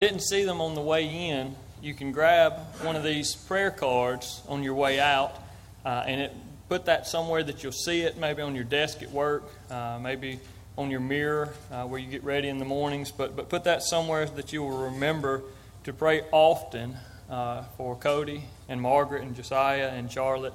[0.00, 4.40] didn't see them on the way in, you can grab one of these prayer cards
[4.48, 5.36] on your way out
[5.84, 6.34] uh, and it,
[6.70, 10.40] put that somewhere that you'll see it, maybe on your desk at work, uh, maybe
[10.78, 13.10] on your mirror uh, where you get ready in the mornings.
[13.10, 15.42] But, but put that somewhere that you will remember
[15.84, 16.96] to pray often
[17.28, 20.54] uh, for Cody and Margaret and Josiah and Charlotte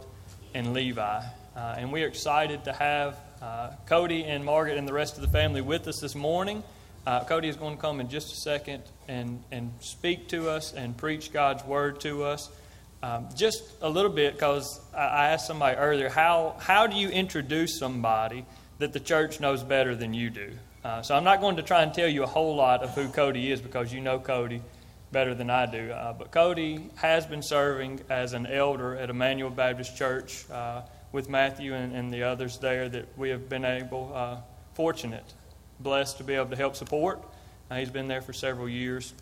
[0.55, 1.21] and Levi.
[1.55, 5.21] Uh, and we are excited to have uh, Cody and Margaret and the rest of
[5.21, 6.63] the family with us this morning.
[7.05, 10.73] Uh, Cody is going to come in just a second and, and speak to us
[10.73, 12.49] and preach God's word to us.
[13.03, 17.77] Um, just a little bit, because I asked somebody earlier, how, how do you introduce
[17.77, 18.45] somebody
[18.79, 20.51] that the church knows better than you do?
[20.83, 23.07] Uh, so I'm not going to try and tell you a whole lot of who
[23.09, 24.61] Cody is because you know Cody
[25.11, 25.91] better than I do.
[25.91, 31.29] Uh, but Cody has been serving as an elder at Emmanuel Baptist Church uh, with
[31.29, 34.37] Matthew and, and, the others there that we have been able, uh,
[34.73, 35.23] fortunate
[35.79, 37.23] blessed to be able to help support.
[37.69, 39.13] Uh, he's been there for several years,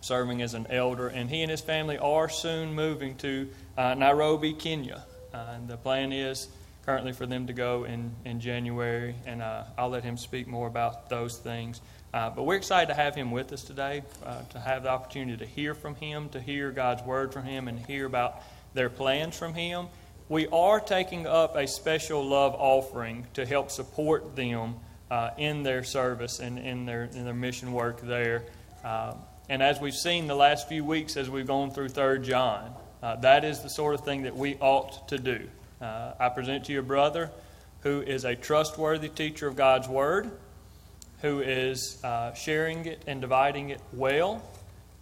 [0.00, 4.52] serving as an elder, and he and his family are soon moving to uh, Nairobi,
[4.52, 5.04] Kenya.
[5.32, 6.48] Uh, and the plan is
[6.84, 10.66] currently for them to go in, in January, and uh, I'll let him speak more
[10.66, 11.80] about those things.
[12.14, 14.02] Uh, but we're excited to have him with us today,
[14.50, 17.78] to have the opportunity to hear from him, to hear God's word from him, and
[17.78, 19.88] hear about their plans from him.
[20.30, 24.76] We are taking up a special love offering to help support them
[25.10, 28.44] uh, in their service and in their, in their mission work there.
[28.84, 29.14] Uh,
[29.48, 33.16] and as we've seen the last few weeks as we've gone through 3 John, uh,
[33.16, 35.48] that is the sort of thing that we ought to do.
[35.80, 37.30] Uh, I present to you a brother
[37.80, 40.30] who is a trustworthy teacher of God's Word,
[41.22, 44.42] who is uh, sharing it and dividing it well,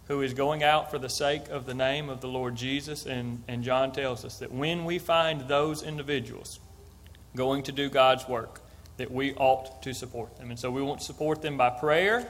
[0.07, 3.05] who is going out for the sake of the name of the Lord Jesus.
[3.05, 6.59] And, and John tells us that when we find those individuals
[7.35, 8.61] going to do God's work,
[8.97, 10.49] that we ought to support them.
[10.49, 12.27] And so we want to support them by prayer.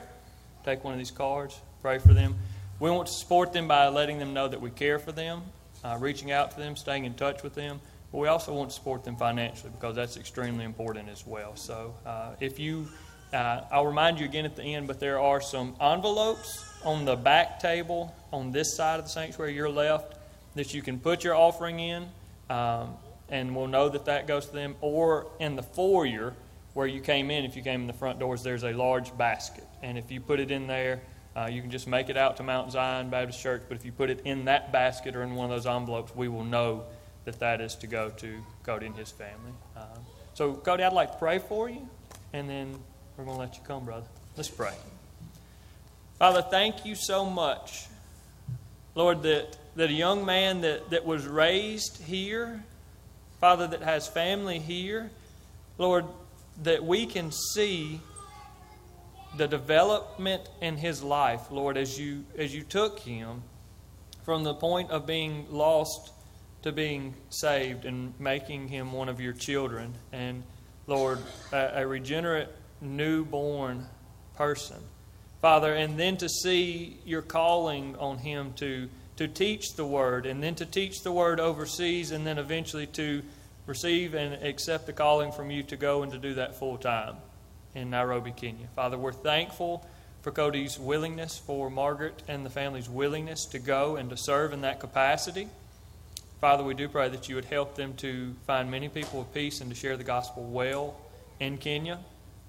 [0.64, 2.36] Take one of these cards, pray for them.
[2.80, 5.42] We want to support them by letting them know that we care for them,
[5.82, 7.80] uh, reaching out to them, staying in touch with them.
[8.12, 11.56] But we also want to support them financially because that's extremely important as well.
[11.56, 12.88] So uh, if you,
[13.32, 17.16] uh, I'll remind you again at the end, but there are some envelopes on the
[17.16, 20.14] back table on this side of the sanctuary, your left,
[20.54, 22.08] that you can put your offering in,
[22.48, 22.94] um,
[23.28, 24.74] and we'll know that that goes to them.
[24.80, 26.34] Or in the foyer,
[26.78, 29.64] where you came in, if you came in the front doors, there's a large basket.
[29.82, 31.00] And if you put it in there,
[31.34, 33.62] uh, you can just make it out to Mount Zion Baptist Church.
[33.66, 36.28] But if you put it in that basket or in one of those envelopes, we
[36.28, 36.84] will know
[37.24, 39.50] that that is to go to Cody and his family.
[39.76, 39.86] Uh,
[40.34, 41.84] so, Cody, I'd like to pray for you,
[42.32, 42.78] and then
[43.16, 44.06] we're going to let you come, brother.
[44.36, 44.74] Let's pray.
[46.20, 47.86] Father, thank you so much,
[48.94, 52.62] Lord, that, that a young man that, that was raised here,
[53.40, 55.10] Father, that has family here,
[55.76, 56.04] Lord,
[56.62, 58.00] that we can see
[59.36, 63.42] the development in his life, Lord, as you as you took him
[64.24, 66.12] from the point of being lost
[66.62, 70.42] to being saved and making him one of your children, and
[70.86, 71.18] Lord,
[71.52, 72.48] a, a regenerate,
[72.80, 73.86] newborn
[74.34, 74.78] person,
[75.40, 80.42] Father, and then to see your calling on him to to teach the word, and
[80.42, 83.22] then to teach the word overseas, and then eventually to
[83.68, 87.16] receive and accept the calling from you to go and to do that full time
[87.74, 88.66] in Nairobi, Kenya.
[88.74, 89.86] Father, we're thankful
[90.22, 94.62] for Cody's willingness, for Margaret and the family's willingness to go and to serve in
[94.62, 95.48] that capacity.
[96.40, 99.60] Father, we do pray that you would help them to find many people of peace
[99.60, 100.96] and to share the gospel well
[101.38, 101.98] in Kenya.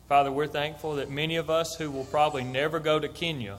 [0.07, 3.57] Father, we're thankful that many of us who will probably never go to Kenya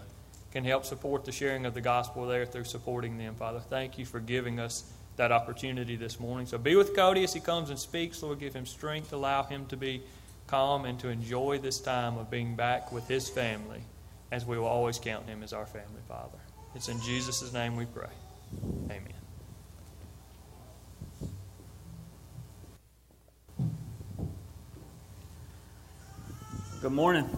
[0.53, 3.34] can help support the sharing of the gospel there through supporting them.
[3.34, 4.84] Father, thank you for giving us
[5.20, 6.47] that opportunity this morning.
[6.47, 8.22] So be with Cody as he comes and speaks.
[8.22, 10.03] Lord, give him strength, allow him to be
[10.47, 13.82] calm and to enjoy this time of being back with his family
[14.32, 16.38] as we will always count him as our family father.
[16.75, 18.09] It's in Jesus' name we pray.
[18.86, 19.12] Amen.
[26.80, 27.28] Good morning.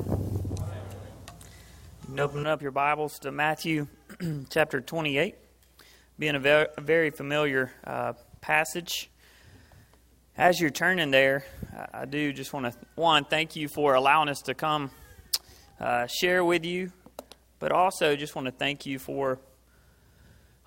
[2.03, 3.89] You can open up your Bibles to Matthew
[4.51, 5.42] chapter 28
[6.19, 9.11] being a very, a very familiar uh, passage.
[10.37, 11.45] As you're turning there,
[11.93, 14.91] I do just want to one thank you for allowing us to come
[15.81, 16.93] uh, share with you,
[17.59, 19.39] but also just want to thank you for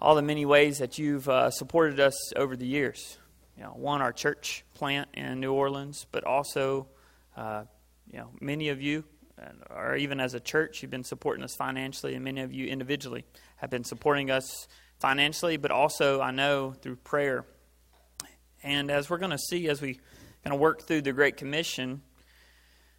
[0.01, 3.18] all the many ways that you've uh, supported us over the years.
[3.57, 6.88] You know, one our church plant in New Orleans, but also,
[7.38, 7.63] uh,
[8.12, 9.03] you know, many of you,
[9.69, 13.25] or even as a church, you've been supporting us financially, and many of you individually
[13.57, 14.68] have been supporting us
[15.06, 17.46] financially, but also I know through prayer.
[18.63, 20.00] And as we're going to see as we
[20.44, 22.02] kind of work through the Great Commission,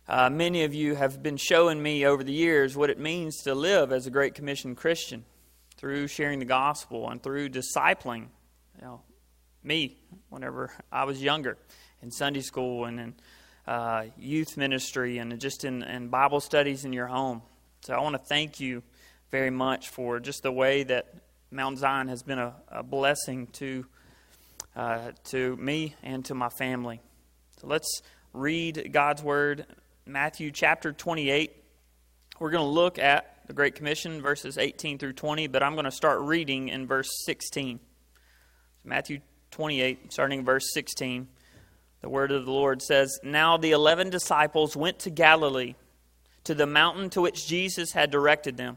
[0.08, 3.52] Uh, many of you have been showing me over the years what it means to
[3.56, 5.24] live as a Great Commission Christian
[5.76, 8.28] through sharing the gospel and through discipling
[8.76, 9.00] you know,
[9.64, 9.98] me
[10.28, 11.56] whenever I was younger
[12.02, 13.14] in Sunday school and in
[13.66, 17.42] uh, youth ministry and just in, in Bible studies in your home.
[17.80, 18.84] So I want to thank you
[19.32, 21.04] very much for just the way that
[21.56, 23.86] Mount Zion has been a, a blessing to,
[24.76, 27.00] uh, to me and to my family.
[27.58, 28.02] So let's
[28.34, 29.64] read God's Word,
[30.04, 31.56] Matthew chapter 28.
[32.38, 35.86] We're going to look at the Great Commission, verses 18 through 20, but I'm going
[35.86, 37.80] to start reading in verse 16.
[38.84, 39.20] Matthew
[39.52, 41.26] 28, starting verse 16.
[42.02, 45.74] The word of the Lord says Now the eleven disciples went to Galilee,
[46.44, 48.76] to the mountain to which Jesus had directed them.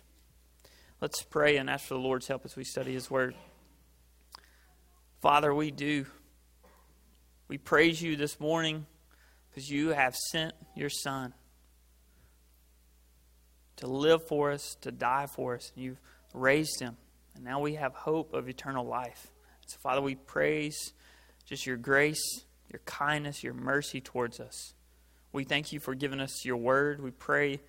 [1.01, 3.33] Let's pray and ask for the Lord's help as we study His Word.
[5.19, 6.05] Father, we do.
[7.47, 8.85] We praise you this morning
[9.49, 11.33] because you have sent your Son
[13.77, 15.71] to live for us, to die for us.
[15.75, 16.01] And you've
[16.35, 16.97] raised him.
[17.33, 19.31] And now we have hope of eternal life.
[19.65, 20.93] So, Father, we praise
[21.45, 24.75] just your grace, your kindness, your mercy towards us.
[25.33, 27.01] We thank you for giving us your word.
[27.01, 27.59] We pray,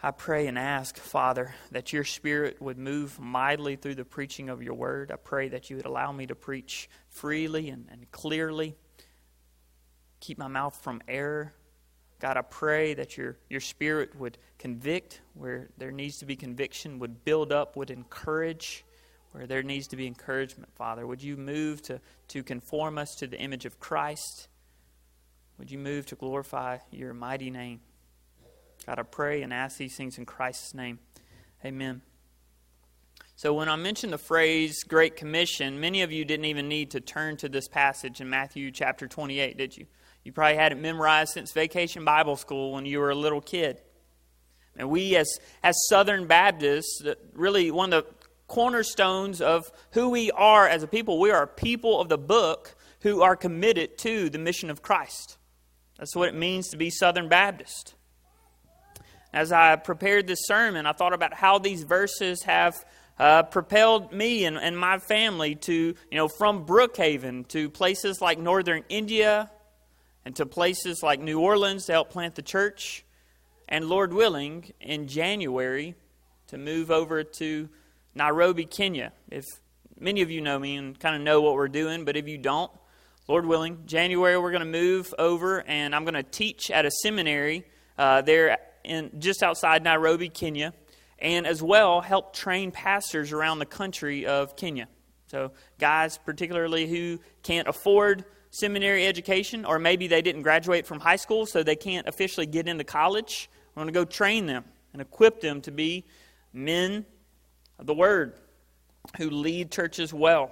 [0.00, 4.62] I pray and ask, Father, that your spirit would move mightily through the preaching of
[4.62, 5.10] your word.
[5.10, 8.76] I pray that you would allow me to preach freely and, and clearly,
[10.20, 11.52] keep my mouth from error.
[12.20, 17.00] God, I pray that your, your spirit would convict where there needs to be conviction,
[17.00, 18.84] would build up, would encourage
[19.32, 21.08] where there needs to be encouragement, Father.
[21.08, 24.48] Would you move to, to conform us to the image of Christ?
[25.58, 27.80] Would you move to glorify your mighty name?
[28.86, 30.98] God, I pray and ask these things in Christ's name.
[31.64, 32.02] Amen.
[33.36, 37.00] So, when I mentioned the phrase Great Commission, many of you didn't even need to
[37.00, 39.86] turn to this passage in Matthew chapter 28, did you?
[40.24, 43.80] You probably had it memorized since vacation Bible school when you were a little kid.
[44.76, 47.02] And we, as, as Southern Baptists,
[47.32, 48.10] really one of the
[48.48, 51.20] cornerstones of who we are as a people.
[51.20, 55.38] We are people of the book who are committed to the mission of Christ.
[55.98, 57.94] That's what it means to be Southern Baptist.
[59.32, 62.82] As I prepared this sermon, I thought about how these verses have
[63.18, 68.38] uh, propelled me and, and my family to, you know, from Brookhaven to places like
[68.38, 69.50] northern India
[70.24, 73.04] and to places like New Orleans to help plant the church.
[73.68, 75.94] And Lord willing, in January,
[76.46, 77.68] to move over to
[78.14, 79.12] Nairobi, Kenya.
[79.30, 79.44] If
[80.00, 82.38] many of you know me and kind of know what we're doing, but if you
[82.38, 82.70] don't,
[83.26, 86.90] Lord willing, January we're going to move over and I'm going to teach at a
[86.90, 87.66] seminary
[87.98, 90.72] uh, there in just outside Nairobi, Kenya,
[91.18, 94.88] and as well help train pastors around the country of Kenya.
[95.26, 101.16] So, guys, particularly who can't afford seminary education, or maybe they didn't graduate from high
[101.16, 105.02] school, so they can't officially get into college, we're going to go train them and
[105.02, 106.04] equip them to be
[106.52, 107.04] men
[107.78, 108.34] of the Word
[109.16, 110.50] who lead churches well.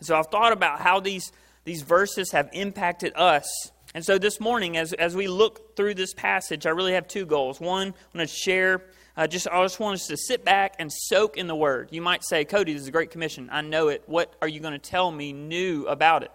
[0.00, 1.30] So I've thought about how these,
[1.64, 3.46] these verses have impacted us.
[3.94, 7.24] And so this morning, as, as we look through this passage, I really have two
[7.24, 7.58] goals.
[7.58, 8.82] One, I want to share,
[9.16, 11.88] uh, just I just want us to sit back and soak in the Word.
[11.90, 13.48] You might say, Cody, this is a great commission.
[13.50, 14.02] I know it.
[14.06, 16.30] What are you going to tell me new about it?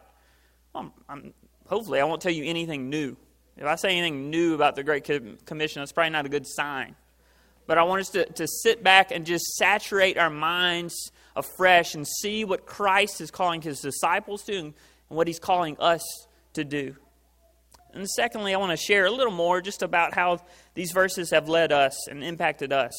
[0.73, 1.33] Well, I'm, I'm,
[1.67, 3.15] hopefully, I won't tell you anything new.
[3.55, 5.03] If I say anything new about the Great
[5.45, 6.95] Commission, that's probably not a good sign.
[7.67, 12.07] But I want us to, to sit back and just saturate our minds afresh and
[12.07, 14.73] see what Christ is calling his disciples to and
[15.07, 16.01] what he's calling us
[16.53, 16.95] to do.
[17.93, 20.39] And secondly, I want to share a little more just about how
[20.73, 22.93] these verses have led us and impacted us,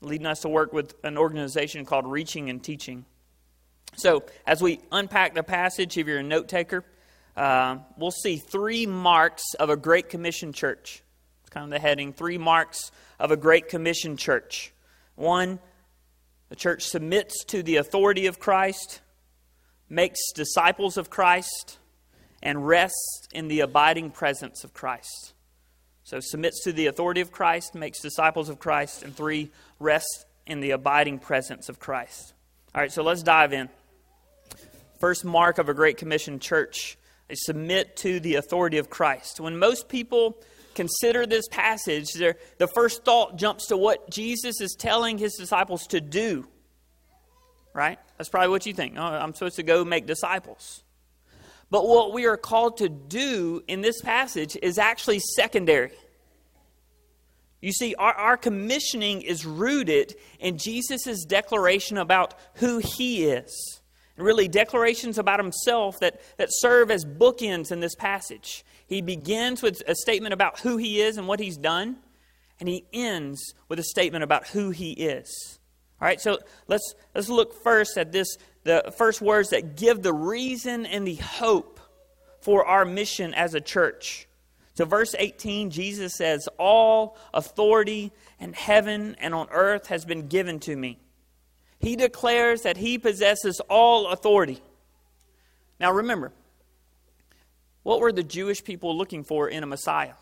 [0.00, 3.06] leading us to work with an organization called Reaching and Teaching.
[3.96, 6.84] So, as we unpack the passage, if you're a note taker,
[7.36, 11.02] uh, we'll see three marks of a Great Commission church.
[11.40, 14.74] It's kind of the heading three marks of a Great Commission church.
[15.14, 15.58] One,
[16.50, 19.00] the church submits to the authority of Christ,
[19.88, 21.78] makes disciples of Christ,
[22.42, 25.34] and rests in the abiding presence of Christ.
[26.04, 30.60] So, submits to the authority of Christ, makes disciples of Christ, and three, rests in
[30.60, 32.32] the abiding presence of Christ.
[32.74, 33.68] All right, so let's dive in.
[35.00, 36.96] First mark of a Great Commission church
[37.28, 39.38] is submit to the authority of Christ.
[39.38, 40.42] When most people
[40.74, 46.00] consider this passage, the first thought jumps to what Jesus is telling his disciples to
[46.00, 46.48] do.
[47.74, 47.98] Right?
[48.16, 48.94] That's probably what you think.
[48.96, 50.82] Oh, I'm supposed to go make disciples.
[51.70, 55.92] But what we are called to do in this passage is actually secondary.
[57.60, 63.80] You see, our, our commissioning is rooted in Jesus' declaration about who he is.
[64.16, 68.64] And really, declarations about himself that, that serve as bookends in this passage.
[68.86, 71.96] He begins with a statement about who he is and what he's done,
[72.58, 75.58] and he ends with a statement about who he is.
[76.00, 80.12] All right, so let's, let's look first at this the first words that give the
[80.12, 81.80] reason and the hope
[82.42, 84.28] for our mission as a church.
[84.74, 90.60] So, verse 18, Jesus says, All authority in heaven and on earth has been given
[90.60, 90.98] to me.
[91.80, 94.60] He declares that he possesses all authority.
[95.80, 96.32] Now, remember,
[97.84, 100.14] what were the Jewish people looking for in a Messiah?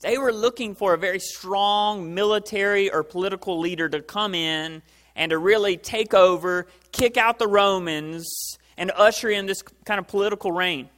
[0.00, 4.82] They were looking for a very strong military or political leader to come in
[5.16, 8.26] and to really take over, kick out the Romans,
[8.76, 10.88] and usher in this kind of political reign.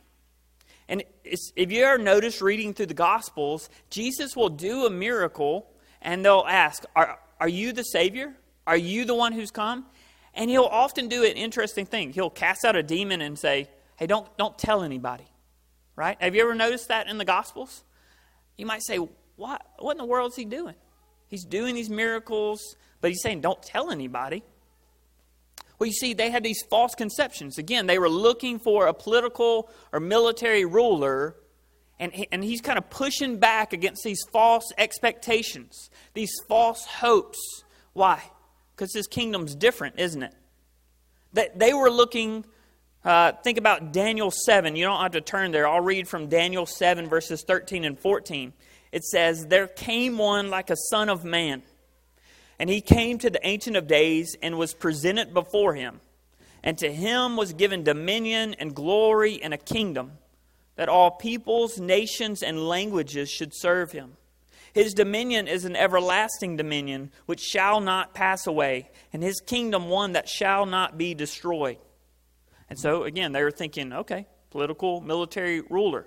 [0.89, 5.67] And if you ever notice reading through the Gospels, Jesus will do a miracle
[6.01, 8.33] and they'll ask, Are, are you the Savior?
[8.67, 9.87] Are you the one who's come?
[10.35, 12.13] And he'll often do an interesting thing.
[12.13, 15.27] He'll cast out a demon and say, Hey, don't, don't tell anybody.
[15.97, 16.21] Right?
[16.21, 17.83] Have you ever noticed that in the Gospels?
[18.57, 18.99] You might say,
[19.37, 20.77] What, what in the world is he doing?
[21.27, 24.43] He's doing these miracles, but he's saying, Don't tell anybody.
[25.79, 27.59] Well, you see, they had these false conceptions.
[27.59, 31.37] Again, they were looking for a political or military ruler,
[31.99, 37.39] and, and he's kind of pushing back against these false expectations, these false hopes.
[37.93, 38.23] Why?
[38.75, 40.35] Because his kingdom's different, isn't it?
[41.35, 42.47] They, they were looking,
[43.05, 44.77] uh, think about Daniel 7.
[44.77, 45.69] You don't have to turn there.
[45.69, 48.55] I'll read from Daniel 7, verses 13 and 14.
[48.93, 51.63] It says, There came one like a son of man
[52.59, 56.01] and he came to the Ancient of Days and was presented before him.
[56.63, 60.13] And to him was given dominion and glory and a kingdom,
[60.77, 64.17] that all peoples, nations, and languages should serve him.
[64.73, 70.13] His dominion is an everlasting dominion which shall not pass away, and his kingdom one
[70.13, 71.79] that shall not be destroyed.
[72.69, 76.07] And so, again, they were thinking, okay, political, military ruler.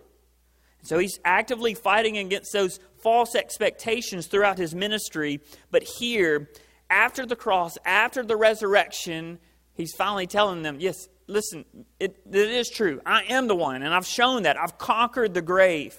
[0.83, 5.41] So he's actively fighting against those false expectations throughout his ministry.
[5.71, 6.49] But here,
[6.89, 9.39] after the cross, after the resurrection,
[9.73, 11.65] he's finally telling them, yes, listen,
[11.99, 13.01] it, it is true.
[13.05, 14.57] I am the one, and I've shown that.
[14.59, 15.95] I've conquered the grave.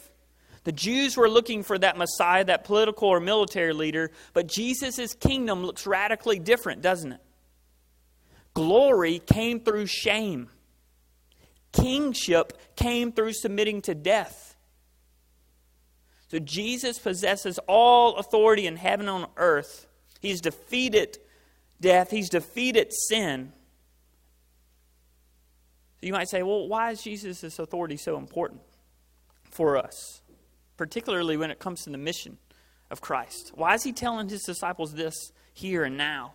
[0.65, 5.65] The Jews were looking for that Messiah, that political or military leader, but Jesus' kingdom
[5.65, 7.21] looks radically different, doesn't it?
[8.53, 10.49] Glory came through shame,
[11.73, 14.50] kingship came through submitting to death.
[16.31, 19.89] So Jesus possesses all authority in heaven and on earth.
[20.21, 21.19] He's defeated
[21.81, 23.53] death, he's defeated sin.
[26.01, 28.61] You might say, well, why is Jesus' authority so important
[29.51, 30.23] for us,
[30.77, 32.39] particularly when it comes to the mission
[32.91, 33.53] of Christ?
[33.55, 36.35] Why is he telling his disciples this here and now?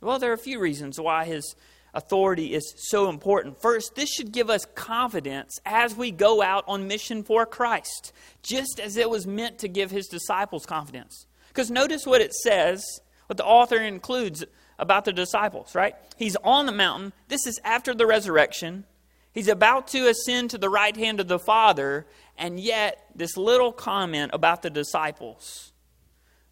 [0.00, 1.56] Well, there are a few reasons why his
[1.96, 3.60] authority is so important.
[3.60, 8.12] First, this should give us confidence as we go out on mission for Christ,
[8.42, 11.26] just as it was meant to give his disciples confidence.
[11.48, 12.84] Because notice what it says,
[13.26, 14.44] what the author includes
[14.78, 15.94] about the disciples, right?
[16.16, 17.14] He's on the mountain.
[17.28, 18.84] This is after the resurrection.
[19.32, 23.72] He's about to ascend to the right hand of the Father, and yet this little
[23.72, 25.72] comment about the disciples.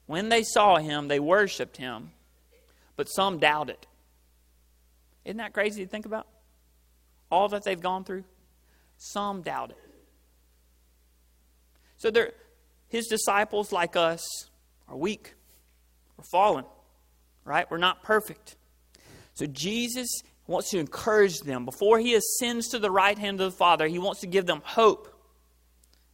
[0.06, 2.12] When they saw him, they worshiped him,
[2.96, 3.86] but some doubted.
[5.24, 6.26] Isn't that crazy to think about?
[7.30, 8.24] All that they've gone through?
[8.96, 9.78] Some doubt it.
[11.96, 12.32] So they're,
[12.88, 14.24] his disciples, like us,
[14.88, 15.34] are weak.
[16.16, 16.64] We're fallen,
[17.44, 17.70] right?
[17.70, 18.56] We're not perfect.
[19.34, 20.08] So Jesus
[20.46, 21.64] wants to encourage them.
[21.64, 24.60] Before he ascends to the right hand of the Father, he wants to give them
[24.64, 25.10] hope.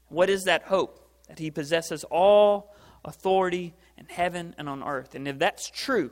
[0.09, 1.09] What is that hope?
[1.29, 2.75] That he possesses all
[3.05, 5.14] authority in heaven and on earth.
[5.14, 6.11] And if that's true,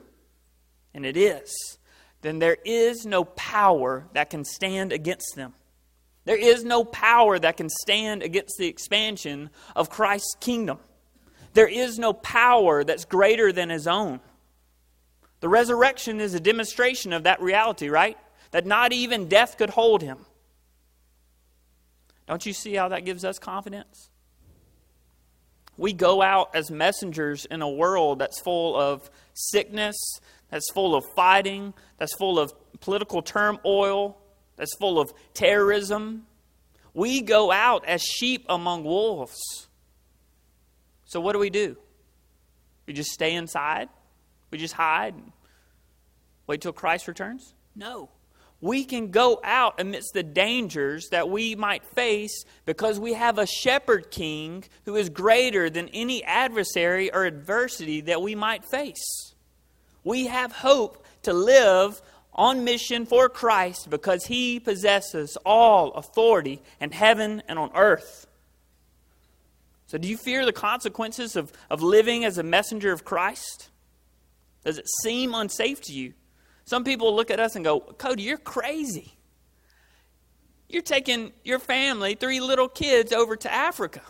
[0.93, 1.77] and it is,
[2.21, 5.53] then there is no power that can stand against them.
[6.25, 10.79] There is no power that can stand against the expansion of Christ's kingdom.
[11.53, 14.19] There is no power that's greater than his own.
[15.39, 18.17] The resurrection is a demonstration of that reality, right?
[18.51, 20.19] That not even death could hold him.
[22.27, 24.09] Don't you see how that gives us confidence?
[25.77, 29.97] We go out as messengers in a world that's full of sickness,
[30.49, 34.17] that's full of fighting, that's full of political turmoil,
[34.55, 36.25] that's full of terrorism.
[36.93, 39.39] We go out as sheep among wolves.
[41.05, 41.77] So, what do we do?
[42.85, 43.89] We just stay inside?
[44.51, 45.13] We just hide?
[45.13, 45.31] and
[46.47, 47.53] Wait till Christ returns?
[47.75, 48.09] No.
[48.61, 53.45] We can go out amidst the dangers that we might face because we have a
[53.45, 59.28] shepherd king who is greater than any adversary or adversity that we might face.
[60.09, 62.01] We have hope to live
[62.33, 68.25] on mission for Christ because he possesses all authority in heaven and on earth.
[69.85, 73.69] So, do you fear the consequences of, of living as a messenger of Christ?
[74.65, 76.15] Does it seem unsafe to you?
[76.65, 79.13] Some people look at us and go, Cody, you're crazy.
[80.67, 84.01] You're taking your family, three little kids, over to Africa.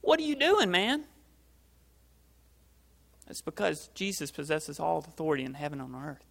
[0.00, 1.04] What are you doing, man?
[3.28, 6.24] It's because Jesus possesses all authority in heaven and on earth.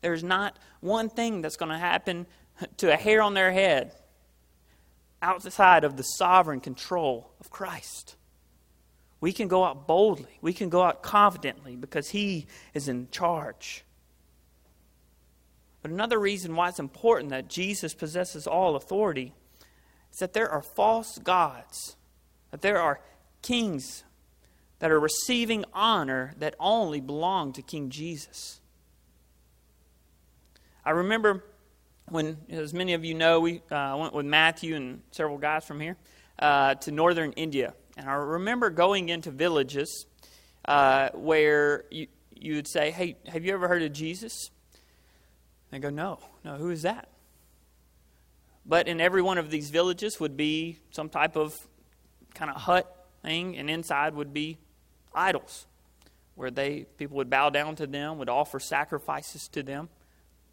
[0.00, 2.26] There's not one thing that's going to happen
[2.78, 3.92] to a hair on their head
[5.22, 8.16] outside of the sovereign control of Christ.
[9.20, 13.84] We can go out boldly, we can go out confidently because He is in charge.
[15.80, 19.34] But another reason why it's important that Jesus possesses all authority
[20.12, 21.96] is that there are false gods,
[22.50, 23.00] that there are
[23.42, 24.04] kings
[24.78, 28.60] that are receiving honor that only belong to King Jesus.
[30.84, 31.44] I remember
[32.08, 35.80] when, as many of you know, we uh, went with Matthew and several guys from
[35.80, 35.96] here
[36.38, 37.74] uh, to northern India.
[37.96, 40.06] And I remember going into villages
[40.66, 44.50] uh, where you, you would say, Hey, have you ever heard of Jesus?
[45.70, 47.08] They go, No, no, who is that?
[48.66, 51.54] But in every one of these villages would be some type of
[52.34, 54.58] kind of hut thing, and inside would be
[55.14, 55.66] idols,
[56.34, 59.88] where they people would bow down to them, would offer sacrifices to them.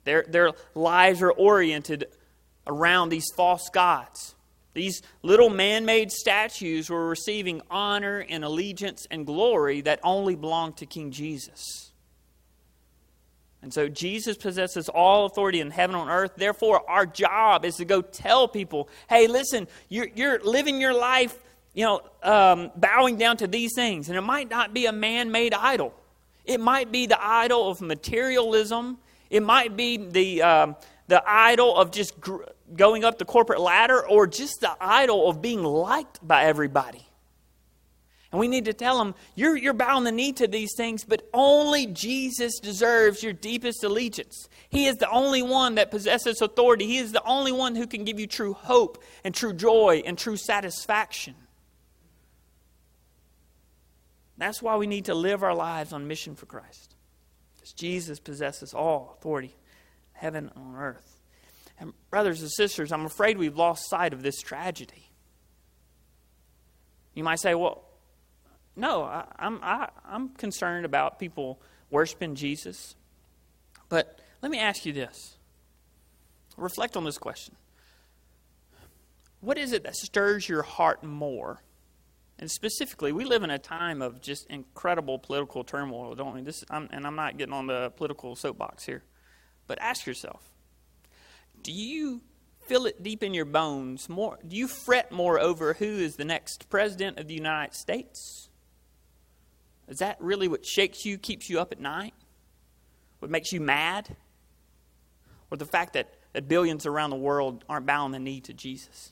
[0.04, 2.08] Their, their lives are oriented
[2.66, 4.36] around these false gods.
[4.74, 10.78] These little man made statues were receiving honor and allegiance and glory that only belonged
[10.78, 11.92] to King Jesus.
[13.62, 16.32] And so Jesus possesses all authority in heaven and on earth.
[16.36, 21.38] Therefore, our job is to go tell people, hey, listen, you're, you're living your life,
[21.74, 24.10] you know, um, bowing down to these things.
[24.10, 25.94] And it might not be a man made idol,
[26.46, 28.98] it might be the idol of materialism,
[29.30, 30.76] it might be the, um,
[31.08, 32.44] the idol of just gr-
[32.76, 37.06] going up the corporate ladder, or just the idol of being liked by everybody.
[38.32, 41.28] And we need to tell them, you're, you're bowing the knee to these things, but
[41.34, 44.48] only Jesus deserves your deepest allegiance.
[44.70, 46.88] He is the only one that possesses authority.
[46.88, 50.18] He is the only one who can give you true hope and true joy and
[50.18, 51.36] true satisfaction.
[54.42, 56.96] That's why we need to live our lives on mission for Christ.
[57.54, 59.56] Because Jesus possesses all authority,
[60.14, 61.22] heaven on earth.
[61.80, 65.12] And, brothers and sisters, I'm afraid we've lost sight of this tragedy.
[67.14, 67.84] You might say, well,
[68.76, 72.96] no, I, I'm, I, I'm concerned about people worshiping Jesus.
[73.90, 75.38] But let me ask you this
[76.58, 77.56] reflect on this question.
[79.40, 81.62] What is it that stirs your heart more?
[82.42, 86.42] And specifically, we live in a time of just incredible political turmoil, don't we?
[86.42, 89.04] This, I'm, and I'm not getting on the political soapbox here.
[89.68, 90.52] But ask yourself
[91.62, 92.22] do you
[92.68, 94.40] feel it deep in your bones more?
[94.46, 98.50] Do you fret more over who is the next president of the United States?
[99.88, 102.16] Is that really what shakes you, keeps you up at night?
[103.20, 104.16] What makes you mad?
[105.52, 109.12] Or the fact that, that billions around the world aren't bowing the knee to Jesus?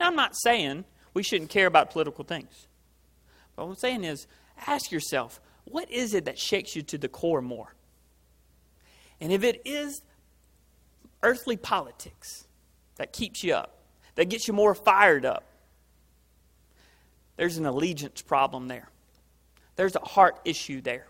[0.00, 2.66] Now, I'm not saying we shouldn't care about political things.
[3.56, 4.26] But what I'm saying is,
[4.66, 7.74] ask yourself, what is it that shakes you to the core more?
[9.20, 10.02] And if it is
[11.22, 12.46] earthly politics
[12.96, 13.78] that keeps you up,
[14.16, 15.44] that gets you more fired up,
[17.36, 18.88] there's an allegiance problem there
[19.76, 21.06] there's a heart issue there.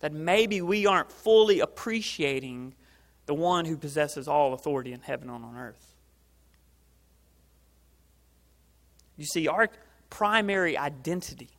[0.00, 2.74] That maybe we aren't fully appreciating
[3.26, 5.95] the one who possesses all authority in heaven and on earth.
[9.16, 9.68] You see, our
[10.10, 11.50] primary identity,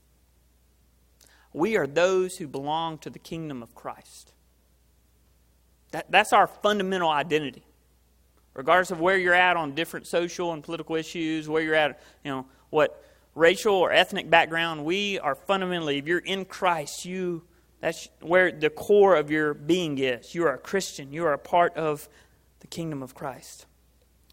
[1.53, 4.33] we are those who belong to the kingdom of Christ.
[5.91, 7.63] That, that's our fundamental identity.
[8.53, 12.31] Regardless of where you're at on different social and political issues, where you're at, you
[12.31, 13.03] know, what
[13.35, 17.43] racial or ethnic background, we are fundamentally, if you're in Christ, you
[17.79, 20.33] that's where the core of your being is.
[20.33, 21.13] You are a Christian.
[21.13, 22.09] You are a part of
[22.59, 23.66] the kingdom of Christ.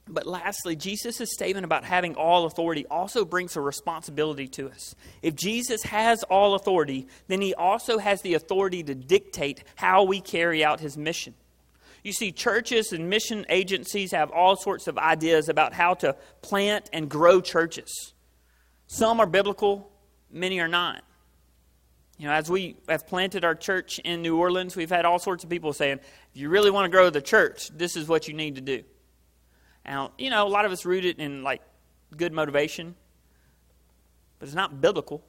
[0.07, 4.95] But lastly, Jesus' statement about having all authority also brings a responsibility to us.
[5.23, 10.21] If Jesus has all authority, then he also has the authority to dictate how we
[10.21, 11.35] carry out his mission.
[12.03, 16.91] You see, churches and mission agencies have all sorts of ideas about how to plant
[16.93, 18.13] and grow churches.
[18.87, 19.91] Some are biblical,
[20.31, 21.03] many are not.
[22.19, 25.45] You know, as we have planted our church in New Orleans, we've had all sorts
[25.45, 25.99] of people saying,
[26.35, 28.85] if you really want to grow the church, this is what you need to do.
[29.85, 31.61] Now, you know, a lot of us root it in like
[32.17, 32.95] good motivation,
[34.39, 35.23] but it's not biblical,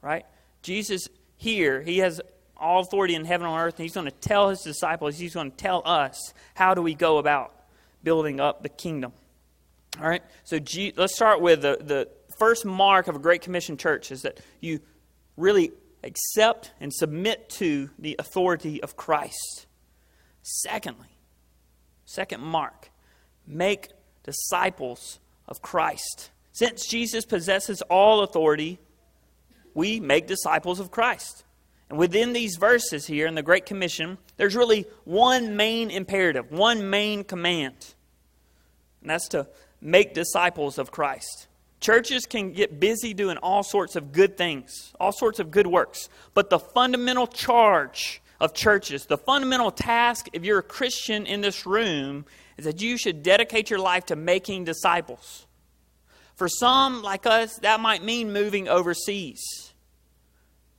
[0.00, 0.24] right?
[0.62, 2.20] Jesus here, he has
[2.56, 5.50] all authority in heaven and earth, and he's going to tell his disciples, he's going
[5.50, 7.52] to tell us how do we go about
[8.04, 9.12] building up the kingdom.
[10.00, 10.22] All right?
[10.44, 14.22] So G, let's start with the, the first mark of a Great Commission church is
[14.22, 14.80] that you
[15.36, 15.72] really
[16.04, 19.66] accept and submit to the authority of Christ.
[20.42, 21.18] Secondly,
[22.04, 22.91] second mark,
[23.46, 23.88] make
[24.22, 26.30] disciples of Christ.
[26.52, 28.78] Since Jesus possesses all authority,
[29.74, 31.44] we make disciples of Christ.
[31.88, 36.88] And within these verses here in the Great Commission, there's really one main imperative, one
[36.88, 37.94] main command.
[39.00, 39.46] And that's to
[39.80, 41.48] make disciples of Christ.
[41.80, 46.08] Churches can get busy doing all sorts of good things, all sorts of good works.
[46.32, 51.66] But the fundamental charge of churches, the fundamental task if you're a Christian in this
[51.66, 52.24] room,
[52.62, 55.46] is that you should dedicate your life to making disciples.
[56.36, 59.72] For some, like us, that might mean moving overseas.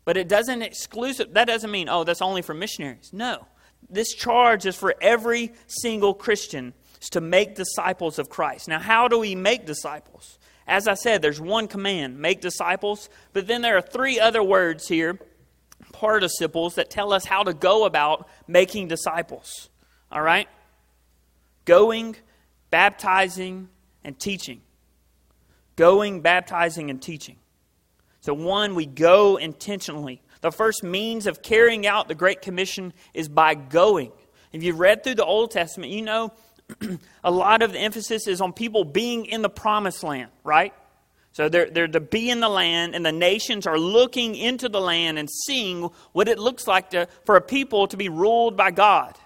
[0.05, 3.11] But it doesn't exclusive that doesn't mean, oh, that's only for missionaries.
[3.13, 3.45] No.
[3.89, 6.73] This charge is for every single Christian
[7.11, 8.69] to make disciples of Christ.
[8.69, 10.39] Now, how do we make disciples?
[10.65, 14.87] As I said, there's one command make disciples, but then there are three other words
[14.87, 15.19] here,
[15.91, 19.69] participles, that tell us how to go about making disciples.
[20.11, 20.47] All right?
[21.65, 22.15] Going,
[22.69, 23.69] baptizing,
[24.03, 24.61] and teaching.
[25.75, 27.37] Going, baptizing, and teaching.
[28.21, 30.21] So, one, we go intentionally.
[30.41, 34.11] The first means of carrying out the Great Commission is by going.
[34.51, 36.33] If you've read through the Old Testament, you know
[37.23, 40.73] a lot of the emphasis is on people being in the promised land, right?
[41.33, 44.79] So they're, they're to be in the land, and the nations are looking into the
[44.79, 48.69] land and seeing what it looks like to, for a people to be ruled by
[48.69, 49.17] God.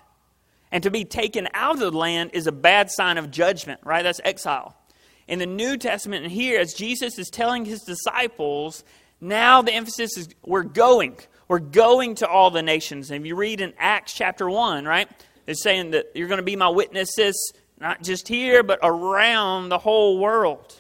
[0.72, 4.04] And to be taken out of the land is a bad sign of judgment, right?
[4.04, 4.76] That's exile.
[5.28, 8.84] In the New Testament, and here, as Jesus is telling his disciples,
[9.20, 11.18] now the emphasis is we're going.
[11.48, 13.10] We're going to all the nations.
[13.10, 15.10] And if you read in Acts chapter 1, right?
[15.46, 19.78] It's saying that you're going to be my witnesses, not just here, but around the
[19.78, 20.76] whole world.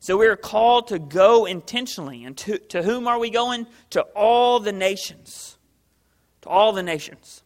[0.00, 2.24] So we are called to go intentionally.
[2.24, 3.66] And to, to whom are we going?
[3.90, 5.58] To all the nations.
[6.42, 7.42] To all the nations.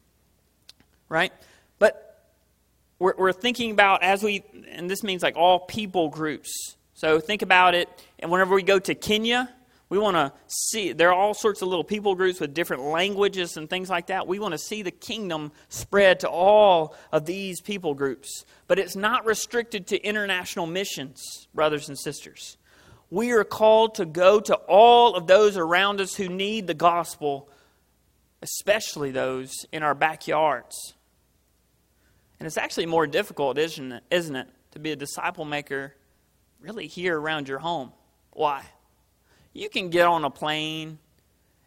[1.09, 1.33] Right?
[2.98, 6.76] We're, we're thinking about as we, and this means like all people groups.
[6.94, 7.88] So think about it.
[8.18, 9.52] And whenever we go to Kenya,
[9.88, 13.57] we want to see, there are all sorts of little people groups with different languages
[13.57, 14.26] and things like that.
[14.26, 18.44] We want to see the kingdom spread to all of these people groups.
[18.66, 22.57] But it's not restricted to international missions, brothers and sisters.
[23.11, 27.48] We are called to go to all of those around us who need the gospel,
[28.42, 30.94] especially those in our backyards.
[32.38, 35.94] And it's actually more difficult, isn't it, isn't it to be a disciple maker
[36.61, 37.92] really here around your home?
[38.33, 38.64] Why?
[39.53, 40.99] You can get on a plane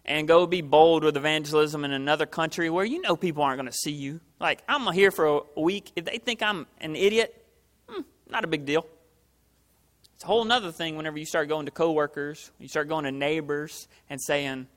[0.06, 3.70] and go be bold with evangelism in another country where you know people aren't going
[3.70, 4.20] to see you.
[4.40, 5.92] Like, I'm here for a week.
[5.96, 7.46] If they think I'm an idiot,
[7.88, 8.86] hmm, not a big deal.
[10.16, 13.12] It's a whole other thing whenever you start going to coworkers, you start going to
[13.12, 14.68] neighbors and saying,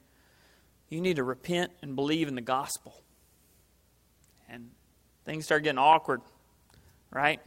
[0.90, 2.94] you need to repent and believe in the gospel.
[4.48, 4.70] And
[5.30, 6.20] things start getting awkward,
[7.10, 7.40] right?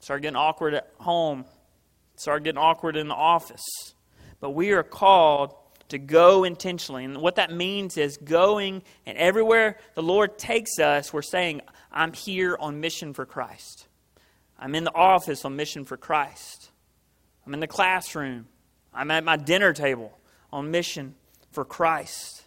[0.00, 1.44] Start getting awkward at home.
[2.16, 3.94] Start getting awkward in the office
[4.40, 5.54] but we are called
[5.88, 7.04] to go intentionally.
[7.04, 12.12] And what that means is going, and everywhere the Lord takes us, we're saying, I'm
[12.12, 13.86] here on mission for Christ.
[14.58, 16.70] I'm in the office on mission for Christ.
[17.46, 18.46] I'm in the classroom.
[18.92, 20.16] I'm at my dinner table
[20.52, 21.14] on mission
[21.52, 22.37] for Christ.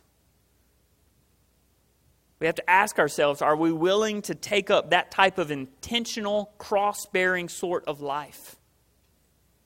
[2.41, 6.51] We have to ask ourselves are we willing to take up that type of intentional,
[6.57, 8.55] cross bearing sort of life?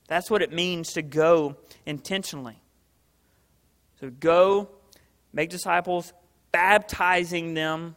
[0.10, 2.62] That's what it means to go intentionally.
[4.02, 4.70] So go,
[5.32, 6.12] make disciples,
[6.52, 7.96] baptizing them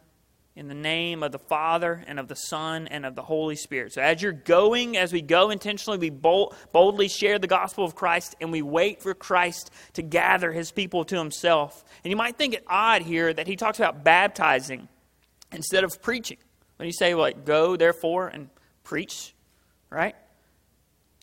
[0.59, 3.93] in the name of the Father and of the Son and of the Holy Spirit.
[3.93, 7.95] So as you're going, as we go intentionally, we bold, boldly share the gospel of
[7.95, 11.85] Christ and we wait for Christ to gather his people to himself.
[12.03, 14.89] And you might think it odd here that he talks about baptizing
[15.53, 16.39] instead of preaching.
[16.75, 18.49] When you say, like, go therefore and
[18.83, 19.33] preach,
[19.89, 20.15] right?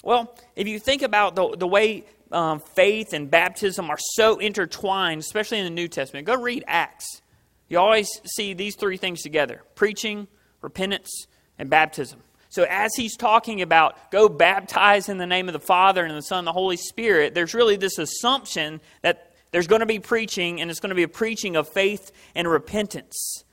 [0.03, 5.21] Well, if you think about the, the way um, faith and baptism are so intertwined,
[5.21, 7.21] especially in the New Testament, go read Acts.
[7.69, 10.29] You always see these three things together preaching,
[10.63, 11.27] repentance,
[11.59, 12.21] and baptism.
[12.49, 16.23] So, as he's talking about go baptize in the name of the Father and the
[16.23, 20.61] Son and the Holy Spirit, there's really this assumption that there's going to be preaching,
[20.61, 23.45] and it's going to be a preaching of faith and repentance.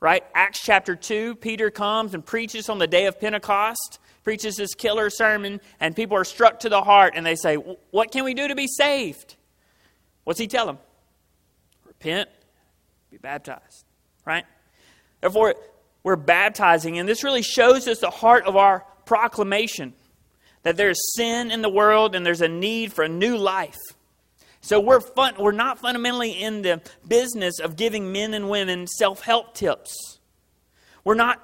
[0.00, 0.24] Right?
[0.34, 5.10] Acts chapter 2, Peter comes and preaches on the day of Pentecost, preaches this killer
[5.10, 8.48] sermon, and people are struck to the heart, and they say, What can we do
[8.48, 9.36] to be saved?
[10.24, 10.78] What's he tell them?
[11.86, 12.28] Repent,
[13.22, 13.84] baptized.
[14.24, 14.44] Right?
[15.20, 15.54] Therefore,
[16.02, 19.94] we're baptizing, and this really shows us the heart of our proclamation
[20.62, 23.78] that there's sin in the world and there's a need for a new life.
[24.60, 29.54] So we're fun, we're not fundamentally in the business of giving men and women self-help
[29.54, 30.20] tips.
[31.04, 31.42] We're not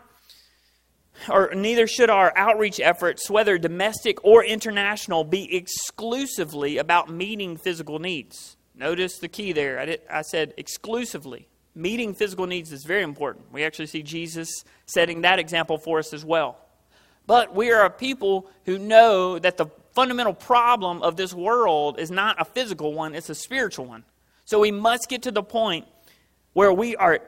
[1.28, 7.98] or neither should our outreach efforts, whether domestic or international, be exclusively about meeting physical
[7.98, 8.56] needs.
[8.76, 9.80] Notice the key there.
[9.80, 11.48] I, did, I said exclusively.
[11.78, 13.52] Meeting physical needs is very important.
[13.52, 16.58] We actually see Jesus setting that example for us as well.
[17.24, 22.10] But we are a people who know that the fundamental problem of this world is
[22.10, 24.02] not a physical one, it's a spiritual one.
[24.44, 25.86] So we must get to the point
[26.52, 27.20] where we are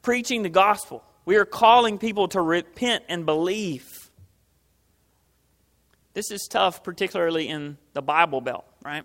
[0.00, 1.04] preaching the gospel.
[1.26, 4.10] We are calling people to repent and believe.
[6.14, 9.04] This is tough, particularly in the Bible Belt, right?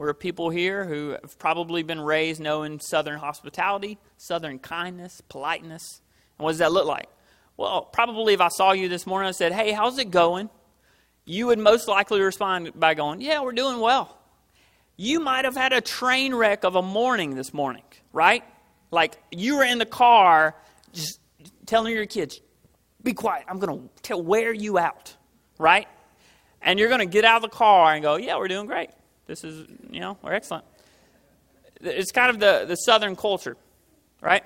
[0.00, 6.00] We're people here who have probably been raised knowing Southern hospitality, Southern kindness, politeness.
[6.38, 7.10] And what does that look like?
[7.58, 10.48] Well, probably if I saw you this morning and said, hey, how's it going?
[11.26, 14.16] You would most likely respond by going, yeah, we're doing well.
[14.96, 18.42] You might have had a train wreck of a morning this morning, right?
[18.90, 20.56] Like you were in the car
[20.94, 21.20] just
[21.66, 22.40] telling your kids,
[23.02, 25.14] be quiet, I'm going to wear you out,
[25.58, 25.88] right?
[26.62, 28.88] And you're going to get out of the car and go, yeah, we're doing great.
[29.30, 30.64] This is, you know, we're excellent.
[31.80, 33.56] It's kind of the, the southern culture,
[34.20, 34.42] right?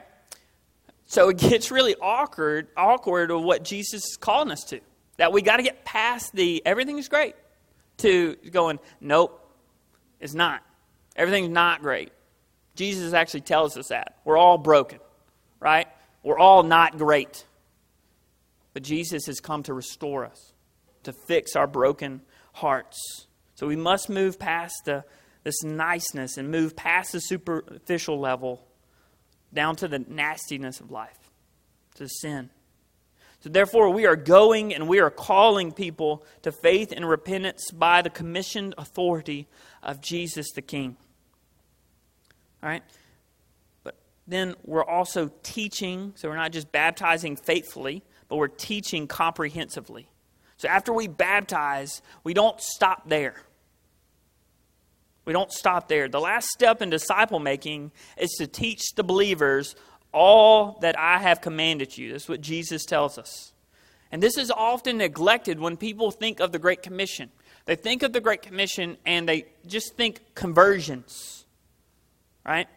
[1.07, 4.81] So it gets really awkward, awkward of what Jesus is calling us to.
[5.17, 7.35] That we got to get past the everything's great
[7.99, 9.41] to going, nope,
[10.21, 10.63] it's not.
[11.17, 12.13] Everything's not great.
[12.75, 14.19] Jesus actually tells us that.
[14.27, 14.99] We're all broken,
[15.61, 15.89] right?
[16.23, 17.47] We're all not great.
[18.75, 20.53] But Jesus has come to restore us,
[21.05, 22.21] to fix our broken
[22.53, 23.24] hearts.
[23.55, 25.05] So we must move past the,
[25.45, 28.67] this niceness and move past the superficial level
[29.53, 31.31] down to the nastiness of life,
[31.95, 32.51] to sin.
[33.41, 38.01] So, therefore, we are going and we are calling people to faith and repentance by
[38.01, 39.49] the commissioned authority
[39.83, 40.97] of Jesus the King.
[42.63, 42.83] All right?
[43.83, 50.09] But then we're also teaching, so we're not just baptizing faithfully, but we're teaching comprehensively.
[50.65, 53.35] So, after we baptize, we don't stop there.
[55.27, 56.09] We don't stop there.
[56.09, 59.77] The last step in disciple making is to teach the believers
[60.11, 62.13] all that I have commanded you.
[62.13, 63.53] That's what Jesus tells us.
[64.11, 67.31] And this is often neglected when people think of the Great Commission.
[67.67, 71.45] They think of the Great Commission and they just think conversions,
[72.47, 72.69] right?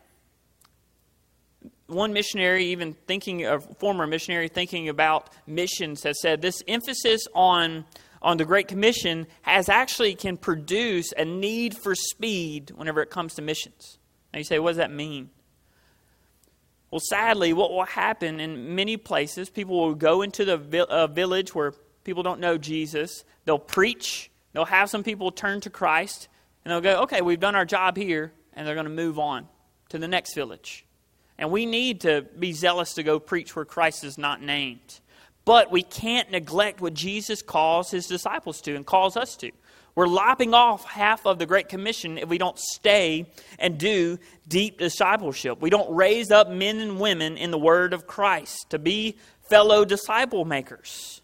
[1.87, 7.85] One missionary, even thinking of former missionary thinking about missions, has said this emphasis on
[8.21, 13.35] on the Great Commission has actually can produce a need for speed whenever it comes
[13.35, 13.99] to missions.
[14.33, 15.29] Now you say, what does that mean?
[16.89, 21.53] Well, sadly, what will happen in many places, people will go into the vi- village
[21.53, 21.73] where
[22.03, 23.23] people don't know Jesus.
[23.45, 24.31] They'll preach.
[24.53, 26.29] They'll have some people turn to Christ,
[26.63, 29.47] and they'll go, okay, we've done our job here, and they're going to move on
[29.89, 30.86] to the next village.
[31.37, 34.99] And we need to be zealous to go preach where Christ is not named.
[35.45, 39.51] But we can't neglect what Jesus calls his disciples to and calls us to.
[39.95, 43.25] We're lopping off half of the Great Commission if we don't stay
[43.57, 45.59] and do deep discipleship.
[45.59, 49.17] We don't raise up men and women in the Word of Christ to be
[49.49, 51.21] fellow disciple makers.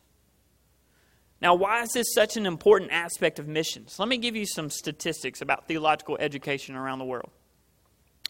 [1.40, 4.00] Now, why is this such an important aspect of missions?
[4.00, 7.30] Let me give you some statistics about theological education around the world.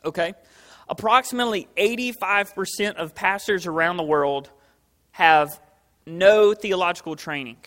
[0.05, 0.33] Okay?
[0.89, 4.49] Approximately 85% of pastors around the world
[5.11, 5.59] have
[6.05, 7.57] no theological training.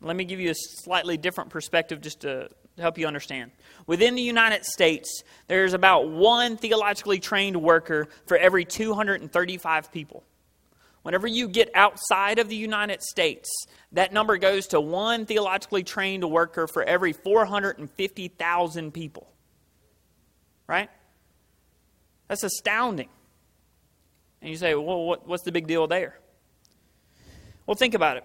[0.00, 3.52] Let me give you a slightly different perspective just to help you understand.
[3.86, 10.24] Within the United States, there's about one theologically trained worker for every 235 people.
[11.02, 13.48] Whenever you get outside of the United States,
[13.92, 19.28] that number goes to one theologically trained worker for every 450,000 people.
[20.66, 20.90] Right?
[22.28, 23.08] That's astounding.
[24.40, 26.18] And you say, well, what, what's the big deal there?
[27.66, 28.24] Well, think about it.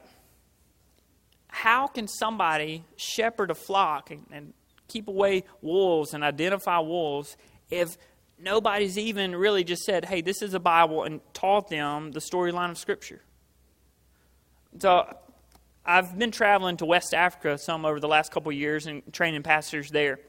[1.48, 4.54] How can somebody shepherd a flock and, and
[4.88, 7.38] keep away wolves and identify wolves
[7.70, 7.98] if
[8.40, 12.72] nobody's even really just said, hey, this is a Bible and taught them the storyline
[12.72, 13.22] of Scripture?
[14.80, 15.14] So
[15.86, 19.44] I've been traveling to West Africa some over the last couple of years and training
[19.44, 20.20] pastors there.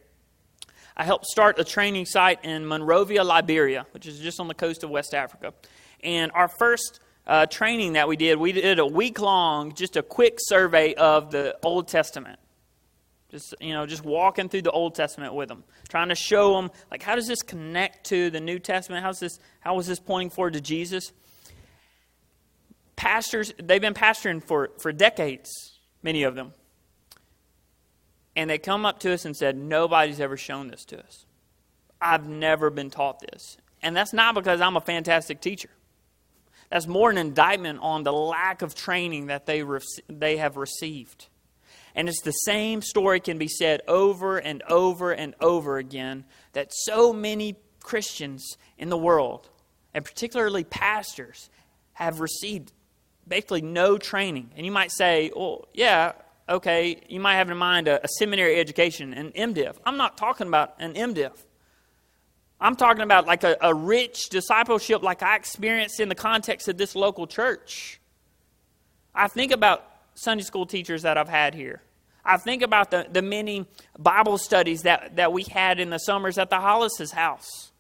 [0.96, 4.84] I helped start a training site in Monrovia, Liberia, which is just on the coast
[4.84, 5.54] of West Africa.
[6.02, 10.02] And our first uh, training that we did, we did a week long, just a
[10.02, 12.38] quick survey of the Old Testament.
[13.30, 16.70] Just you know, just walking through the Old Testament with them, trying to show them
[16.90, 19.02] like how does this connect to the New Testament?
[19.02, 19.38] How's this?
[19.60, 21.12] How is this pointing forward to Jesus?
[22.94, 26.52] Pastors, they've been pastoring for for decades, many of them,
[28.34, 31.26] and they come up to us and said, nobody's ever shown this to us.
[32.00, 35.70] I've never been taught this, and that's not because I'm a fantastic teacher.
[36.70, 39.62] That's more an indictment on the lack of training that they,
[40.08, 41.28] they have received.
[41.94, 46.68] And it's the same story can be said over and over and over again that
[46.72, 49.50] so many Christians in the world,
[49.92, 51.50] and particularly pastors,
[51.92, 52.72] have received
[53.28, 54.50] basically no training.
[54.56, 56.12] And you might say, well, yeah,
[56.48, 59.76] okay, you might have in mind a, a seminary education, an MDiv.
[59.84, 61.32] I'm not talking about an MDiv.
[62.60, 66.78] I'm talking about like a, a rich discipleship like I experienced in the context of
[66.78, 68.00] this local church.
[69.14, 71.82] I think about Sunday school teachers that I've had here.
[72.24, 73.66] I think about the, the many
[73.98, 77.72] Bible studies that, that we had in the summers at the Hollis's house.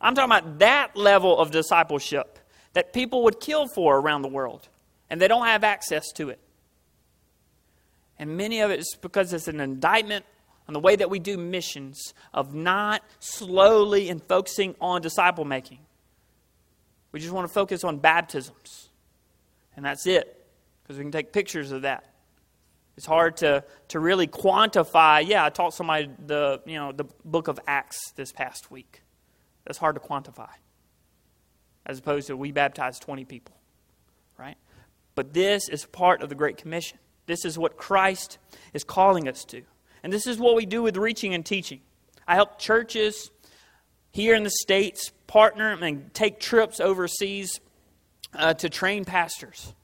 [0.00, 2.38] I'm talking about that level of discipleship
[2.74, 4.68] that people would kill for around the world,
[5.08, 6.38] and they don't have access to it.
[8.18, 10.24] And many of it is because it's an indictment
[10.66, 15.78] on the way that we do missions of not slowly and focusing on disciple making.
[17.12, 18.90] We just want to focus on baptisms,
[19.74, 20.46] and that's it,
[20.82, 22.04] because we can take pictures of that.
[22.98, 25.26] It's hard to, to really quantify.
[25.26, 29.02] Yeah, I taught somebody the, you know, the book of Acts this past week.
[29.64, 30.50] That's hard to quantify.
[31.86, 33.54] As opposed to we baptized 20 people,
[34.36, 34.56] right?
[35.14, 36.98] But this is part of the Great Commission.
[37.28, 38.38] This is what Christ
[38.72, 39.62] is calling us to.
[40.02, 41.82] And this is what we do with reaching and teaching.
[42.26, 43.30] I help churches
[44.10, 47.60] here in the States partner and take trips overseas
[48.32, 49.74] uh, to train pastors.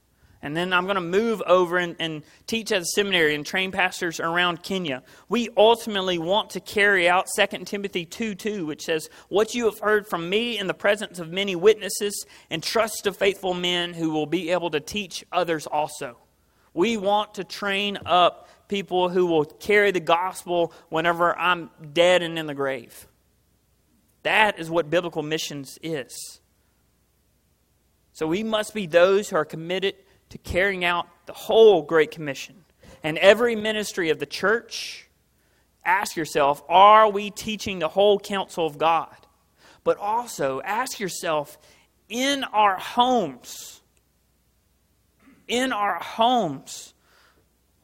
[0.41, 3.71] And then I'm going to move over and, and, teach at a seminary and train
[3.71, 5.03] pastors around Kenya.
[5.29, 9.79] We ultimately want to carry out 2 Timothy 2 2, which says, What you have
[9.79, 14.11] heard from me in the presence of many witnesses, and trust to faithful men who
[14.11, 16.17] will be able to teach others also.
[16.75, 22.37] We want to train up people who will carry the gospel whenever I'm dead and
[22.37, 23.07] in the grave.
[24.23, 26.39] That is what biblical missions is.
[28.13, 29.95] So we must be those who are committed
[30.29, 32.55] to carrying out the whole Great Commission.
[33.03, 35.07] And every ministry of the church,
[35.85, 39.15] ask yourself are we teaching the whole counsel of God?
[39.83, 41.57] But also ask yourself
[42.09, 43.74] in our homes,
[45.47, 46.93] in our homes,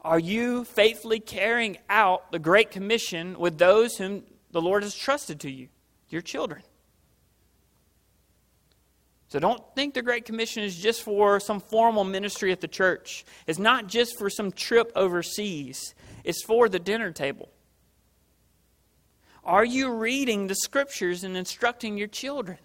[0.00, 5.40] are you faithfully carrying out the Great Commission with those whom the Lord has trusted
[5.40, 5.68] to you,
[6.08, 6.62] your children?
[9.28, 13.24] So don't think the Great Commission is just for some formal ministry at the church.
[13.46, 17.48] It's not just for some trip overseas, it's for the dinner table.
[19.44, 22.58] Are you reading the scriptures and instructing your children?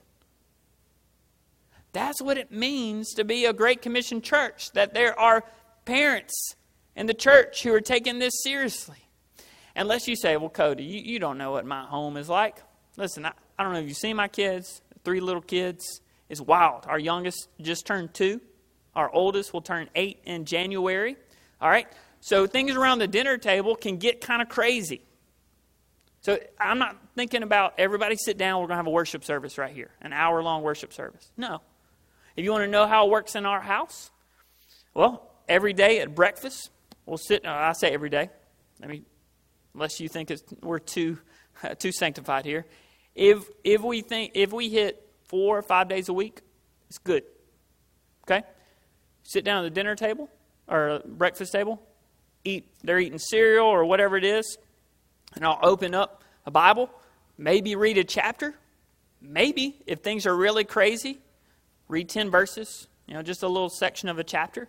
[1.97, 5.43] That's what it means to be a Great Commission church, that there are
[5.83, 6.55] parents
[6.95, 8.99] in the church who are taking this seriously.
[9.75, 12.57] Unless you say, well, Cody, you, you don't know what my home is like.
[12.97, 16.85] Listen, I, I don't know if you've seen my kids, three little kids is wild.
[16.85, 18.41] Our youngest just turned two.
[18.95, 21.17] Our oldest will turn eight in January.
[21.59, 21.87] All right?
[22.19, 25.01] So things around the dinner table can get kind of crazy.
[26.21, 29.57] So I'm not thinking about everybody sit down, we're going to have a worship service
[29.57, 31.31] right here, an hour long worship service.
[31.35, 31.61] No.
[32.37, 34.11] If you want to know how it works in our house,
[34.93, 36.69] well, every day at breakfast,
[37.07, 38.29] we'll sit, uh, I say every day,
[38.81, 39.05] I mean,
[39.73, 41.17] unless you think we're too,
[41.79, 42.67] too sanctified here.
[43.15, 46.41] If, if, we think, if we hit four or five days a week,
[46.89, 47.23] it's good.
[48.25, 48.43] Okay?
[49.23, 50.29] Sit down at the dinner table
[50.67, 51.81] or breakfast table,
[52.43, 54.59] eat they're eating cereal or whatever it is,
[55.33, 56.91] and I'll open up a Bible,
[57.35, 58.53] maybe read a chapter,
[59.19, 61.19] maybe if things are really crazy,
[61.87, 64.67] read 10 verses, you know, just a little section of a chapter.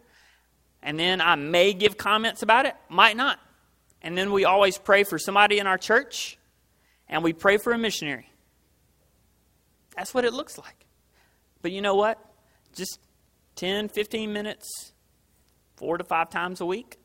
[0.82, 3.38] And then I may give comments about it, might not.
[4.02, 6.38] And then we always pray for somebody in our church,
[7.08, 8.30] and we pray for a missionary.
[9.96, 10.86] That's what it looks like.
[11.62, 12.24] But you know what?
[12.74, 13.00] Just
[13.56, 14.92] 10, 15 minutes,
[15.76, 16.96] four to five times a week.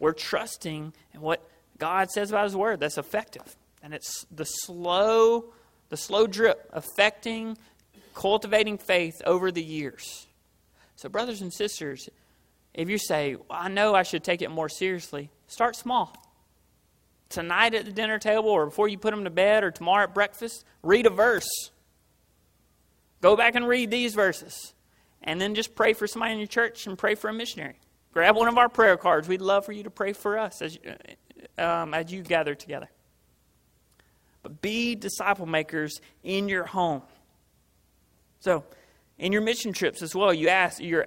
[0.00, 2.80] We're trusting in what God says about His Word.
[2.80, 3.56] That's effective.
[3.82, 5.52] And it's the slow,
[5.88, 7.56] the slow drip affecting,
[8.18, 10.26] cultivating faith over the years.
[10.96, 12.08] So, brothers and sisters,
[12.74, 16.12] if you say, well, I know I should take it more seriously, start small.
[17.28, 20.14] tonight at the dinner table or before you put them to bed or tomorrow at
[20.14, 21.70] breakfast, read a verse.
[23.20, 24.74] Go back and read these verses.
[25.22, 27.78] And then just pray for somebody in your church and pray for a missionary.
[28.12, 29.28] Grab one of our prayer cards.
[29.28, 30.76] We'd love for you to pray for us as,
[31.56, 32.88] um, as you gather together.
[34.42, 37.02] But be disciple makers in your home.
[38.40, 38.64] So,
[39.18, 41.06] in your mission trips as well, you ask, you're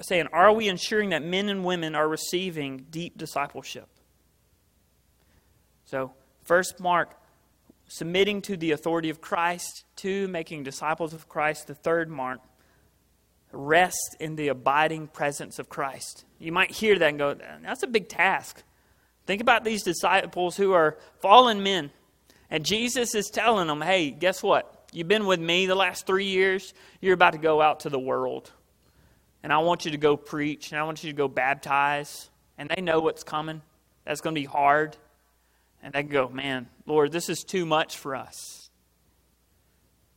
[0.00, 3.88] saying, are we ensuring that men and women are receiving deep discipleship?
[5.84, 6.12] So,
[6.44, 7.14] first mark,
[7.88, 9.84] submitting to the authority of Christ.
[9.96, 11.66] Two, making disciples of Christ.
[11.66, 12.40] The third mark,
[13.52, 16.24] rest in the abiding presence of Christ.
[16.38, 18.62] You might hear that and go, that's a big task.
[19.26, 21.90] Think about these disciples who are fallen men.
[22.50, 24.81] And Jesus is telling them, hey, guess what?
[24.92, 26.74] You've been with me the last three years.
[27.00, 28.52] You're about to go out to the world.
[29.42, 32.30] And I want you to go preach, and I want you to go baptize.
[32.58, 33.62] And they know what's coming.
[34.04, 34.96] That's going to be hard.
[35.82, 38.70] And they go, man, Lord, this is too much for us.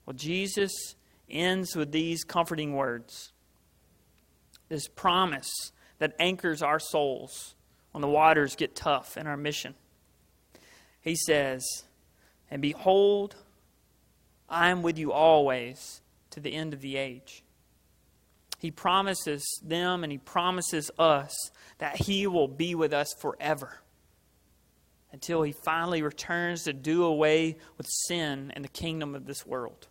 [0.05, 0.95] Well, Jesus
[1.29, 3.31] ends with these comforting words
[4.69, 7.55] this promise that anchors our souls
[7.91, 9.75] when the waters get tough in our mission.
[11.01, 11.63] He says,
[12.49, 13.35] And behold,
[14.49, 17.43] I am with you always to the end of the age.
[18.59, 21.33] He promises them and he promises us
[21.77, 23.81] that he will be with us forever
[25.11, 29.87] until he finally returns to do away with sin and the kingdom of this world.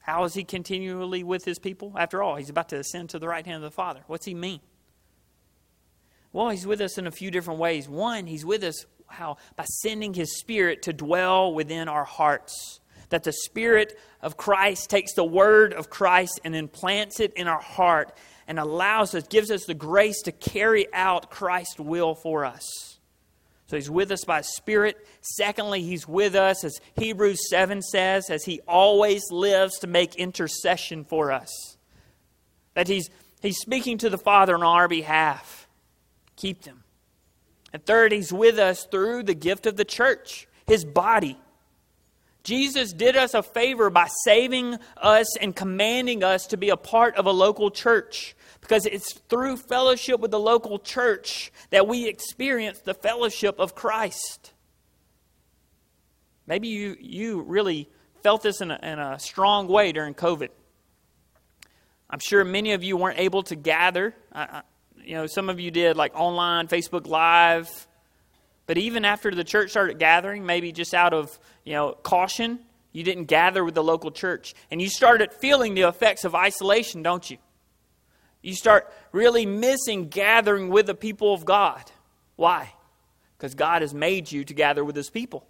[0.00, 1.92] How is he continually with his people?
[1.96, 4.00] After all, he's about to ascend to the right hand of the Father.
[4.08, 4.60] What's he mean?
[6.32, 7.88] Well, he's with us in a few different ways.
[7.88, 12.80] One, he's with us how by sending his spirit to dwell within our hearts.
[13.12, 17.60] That the spirit of Christ takes the word of Christ and implants it in our
[17.60, 18.16] heart
[18.48, 22.98] and allows us, gives us the grace to carry out Christ's will for us.
[23.66, 24.96] So he's with us by Spirit.
[25.20, 31.04] Secondly, he's with us, as Hebrews 7 says, as he always lives to make intercession
[31.04, 31.76] for us.
[32.72, 33.10] That he's,
[33.42, 35.68] he's speaking to the Father on our behalf.
[36.36, 36.82] Keep them.
[37.74, 41.38] And third, he's with us through the gift of the church, his body.
[42.42, 47.16] Jesus did us a favor by saving us and commanding us to be a part
[47.16, 52.80] of a local church because it's through fellowship with the local church that we experience
[52.80, 54.52] the fellowship of Christ.
[56.46, 57.88] Maybe you, you really
[58.22, 60.48] felt this in a, in a strong way during COVID.
[62.10, 64.14] I'm sure many of you weren't able to gather.
[64.32, 64.62] Uh,
[64.96, 67.88] you know, some of you did like online, Facebook Live.
[68.66, 72.60] But even after the church started gathering, maybe just out of, you know, caution,
[72.92, 74.54] you didn't gather with the local church.
[74.70, 77.38] And you started feeling the effects of isolation, don't you?
[78.42, 81.82] You start really missing gathering with the people of God.
[82.36, 82.72] Why?
[83.36, 85.46] Because God has made you to gather with His people.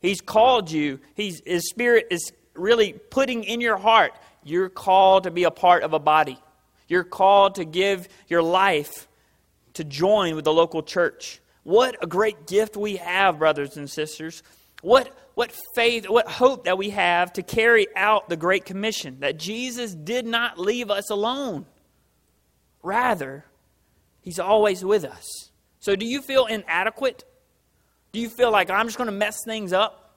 [0.00, 4.12] He's called you, he's, His Spirit is really putting in your heart,
[4.44, 6.38] you're called to be a part of a body.
[6.88, 9.08] You're called to give your life
[9.74, 11.40] to join with the local church.
[11.64, 14.42] What a great gift we have, brothers and sisters.
[14.82, 19.38] What, what faith, what hope that we have to carry out the Great Commission, that
[19.38, 21.66] Jesus did not leave us alone.
[22.82, 23.44] Rather,
[24.20, 25.50] He's always with us.
[25.80, 27.24] So, do you feel inadequate?
[28.12, 30.16] Do you feel like I'm just going to mess things up?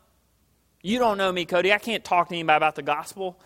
[0.82, 1.74] You don't know me, Cody.
[1.74, 3.40] I can't talk to anybody about the gospel.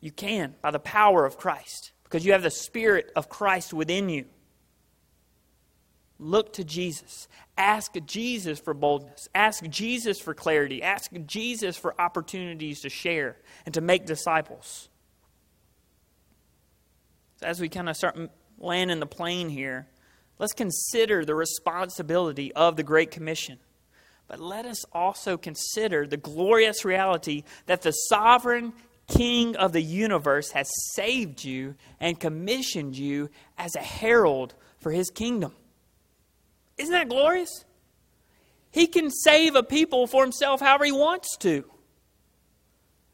[0.00, 4.08] You can by the power of Christ because you have the Spirit of Christ within
[4.08, 4.24] you.
[6.22, 7.28] Look to Jesus.
[7.56, 9.28] Ask Jesus for boldness.
[9.34, 10.82] Ask Jesus for clarity.
[10.82, 14.90] Ask Jesus for opportunities to share and to make disciples.
[17.36, 18.18] So as we kind of start
[18.58, 19.86] landing the plane here,
[20.38, 23.58] let's consider the responsibility of the Great Commission.
[24.28, 28.74] But let us also consider the glorious reality that the sovereign
[29.08, 35.10] King of the universe has saved you and commissioned you as a herald for his
[35.10, 35.52] kingdom.
[36.80, 37.64] Isn't that glorious?
[38.70, 41.64] He can save a people for himself however he wants to.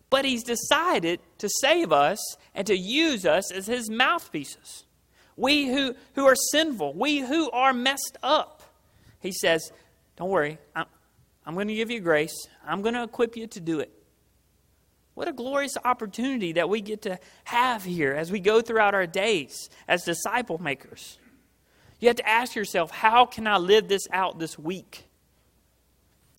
[0.08, 2.18] But he's decided to save us
[2.54, 4.84] and to use us as his mouthpieces.
[5.36, 8.62] We who, who are sinful, we who are messed up.
[9.20, 9.72] He says,
[10.16, 10.86] Don't worry, I'm,
[11.44, 12.46] I'm going to give you grace.
[12.64, 13.92] I'm going to equip you to do it.
[15.14, 19.06] What a glorious opportunity that we get to have here as we go throughout our
[19.06, 21.18] days as disciple makers.
[21.98, 25.04] You have to ask yourself, how can I live this out this week?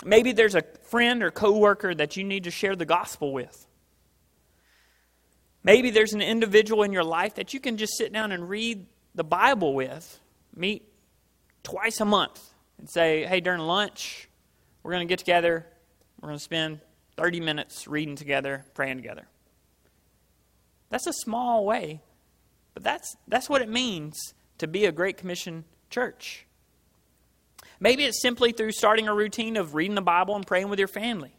[0.05, 3.65] Maybe there's a friend or coworker that you need to share the gospel with.
[5.63, 8.85] Maybe there's an individual in your life that you can just sit down and read
[9.15, 10.19] the Bible with.
[10.55, 10.83] Meet
[11.63, 12.41] twice a month
[12.77, 14.29] and say, hey, during lunch,
[14.83, 15.65] we're going to get together,
[16.21, 16.79] we're going to spend
[17.17, 19.27] 30 minutes reading together, praying together.
[20.89, 22.01] That's a small way,
[22.73, 26.45] but that's, that's what it means to be a Great Commission church.
[27.79, 30.87] Maybe it's simply through starting a routine of reading the Bible and praying with your
[30.87, 31.35] family.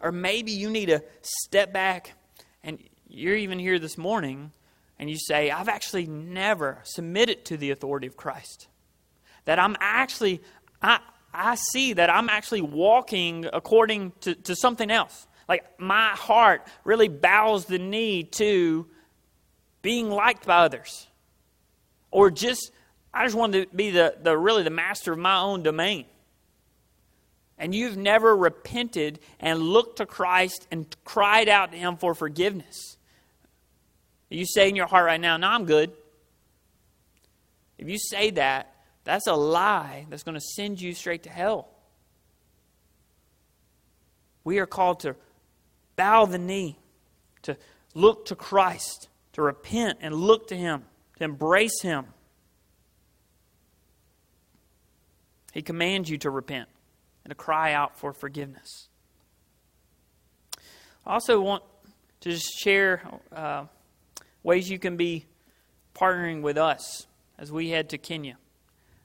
[0.00, 2.12] Or maybe you need to step back
[2.62, 2.78] and
[3.08, 4.52] you're even here this morning
[4.98, 8.68] and you say, I've actually never submitted to the authority of Christ.
[9.44, 10.42] That I'm actually,
[10.82, 11.00] I,
[11.32, 15.26] I see that I'm actually walking according to, to something else.
[15.48, 18.86] Like my heart really bows the knee to
[19.82, 21.06] being liked by others.
[22.16, 22.72] Or just,
[23.12, 26.06] I just wanted to be the, the really the master of my own domain.
[27.58, 32.96] And you've never repented and looked to Christ and cried out to Him for forgiveness.
[34.30, 35.92] You say in your heart right now, No, I'm good.
[37.76, 41.68] If you say that, that's a lie that's going to send you straight to hell.
[44.42, 45.16] We are called to
[45.96, 46.78] bow the knee,
[47.42, 47.58] to
[47.92, 50.84] look to Christ, to repent and look to Him,
[51.16, 52.06] to embrace Him.
[55.52, 56.68] He commands you to repent
[57.24, 58.88] and to cry out for forgiveness.
[61.06, 61.62] I also want
[62.20, 63.02] to just share
[63.34, 63.64] uh,
[64.42, 65.26] ways you can be
[65.94, 67.06] partnering with us
[67.38, 68.36] as we head to Kenya.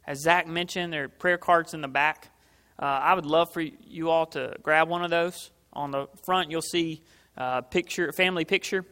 [0.05, 2.31] As Zach mentioned, there are prayer cards in the back.
[2.77, 5.51] Uh, I would love for you all to grab one of those.
[5.73, 7.01] On the front, you'll see
[7.37, 8.85] a picture, family picture.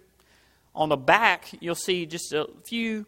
[0.76, 3.06] On the back, you'll see just a few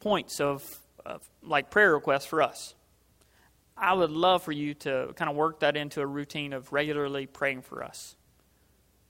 [0.00, 0.64] points of,
[1.04, 2.74] of like prayer requests for us.
[3.76, 7.26] I would love for you to kind of work that into a routine of regularly
[7.26, 8.16] praying for us.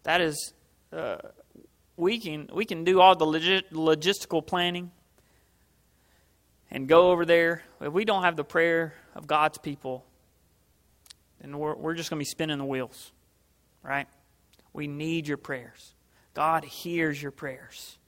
[0.03, 0.53] That is,
[0.93, 1.17] uh,
[1.97, 4.91] we can we can do all the logis- logistical planning
[6.71, 7.63] and go over there.
[7.81, 10.05] If we don't have the prayer of God's people,
[11.41, 13.13] then we're, we're just going to be spinning the wheels,
[13.83, 14.07] right?
[14.73, 15.95] We need your prayers.
[16.35, 17.99] God hears your prayers.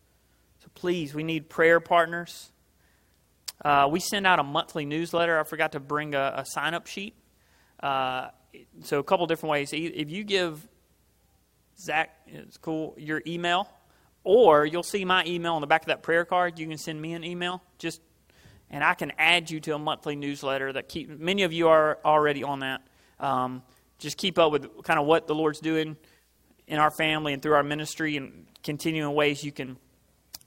[0.62, 2.52] So please, we need prayer partners.
[3.64, 5.38] Uh, we send out a monthly newsletter.
[5.38, 7.14] I forgot to bring a, a sign up sheet.
[7.80, 8.28] Uh,
[8.82, 9.70] so, a couple different ways.
[9.72, 10.66] If you give
[11.78, 13.68] Zach, it's cool, your email,
[14.24, 16.58] or you'll see my email on the back of that prayer card.
[16.58, 18.00] You can send me an email, just
[18.70, 21.98] and I can add you to a monthly newsletter that keep many of you are
[22.04, 22.82] already on that.
[23.18, 23.62] Um,
[23.98, 25.96] just keep up with kind of what the Lord's doing
[26.70, 29.76] in our family and through our ministry, and continuing ways you can